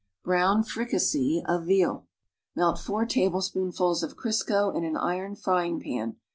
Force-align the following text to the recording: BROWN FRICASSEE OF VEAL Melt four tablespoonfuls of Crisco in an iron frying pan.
BROWN 0.23 0.63
FRICASSEE 0.63 1.43
OF 1.47 1.63
VEAL 1.67 2.07
Melt 2.55 2.79
four 2.79 3.05
tablespoonfuls 3.05 4.01
of 4.01 4.17
Crisco 4.17 4.75
in 4.75 4.83
an 4.83 4.97
iron 4.97 5.35
frying 5.35 5.79
pan. 5.79 6.15